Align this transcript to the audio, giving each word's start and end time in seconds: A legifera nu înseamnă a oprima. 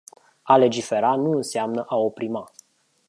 A 0.43 0.55
legifera 0.57 1.15
nu 1.15 1.31
înseamnă 1.31 1.85
a 1.87 1.95
oprima. 1.95 2.51